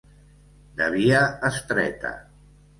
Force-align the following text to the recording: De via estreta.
De 0.79 0.87
via 0.95 1.21
estreta. 1.53 2.15